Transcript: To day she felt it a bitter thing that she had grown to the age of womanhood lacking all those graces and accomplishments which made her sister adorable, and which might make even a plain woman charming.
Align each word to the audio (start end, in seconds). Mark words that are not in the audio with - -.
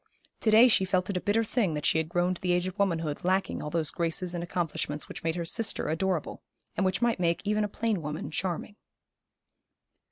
To 0.39 0.49
day 0.49 0.67
she 0.67 0.83
felt 0.83 1.11
it 1.11 1.17
a 1.17 1.21
bitter 1.21 1.43
thing 1.43 1.75
that 1.75 1.85
she 1.85 1.99
had 1.99 2.09
grown 2.09 2.33
to 2.33 2.41
the 2.41 2.53
age 2.53 2.65
of 2.65 2.79
womanhood 2.79 3.23
lacking 3.23 3.61
all 3.61 3.69
those 3.69 3.91
graces 3.91 4.33
and 4.33 4.43
accomplishments 4.43 5.07
which 5.07 5.21
made 5.23 5.35
her 5.35 5.45
sister 5.45 5.89
adorable, 5.89 6.41
and 6.75 6.83
which 6.87 7.03
might 7.03 7.19
make 7.19 7.43
even 7.45 7.63
a 7.63 7.67
plain 7.69 8.01
woman 8.01 8.31
charming. 8.31 8.77